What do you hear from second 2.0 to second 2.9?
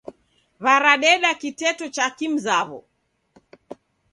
kimzaw'o.